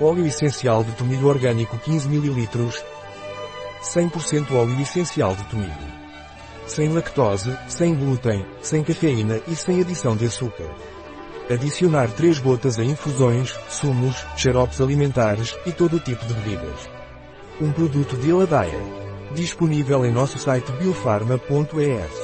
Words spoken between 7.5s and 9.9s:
sem glúten, sem cafeína e sem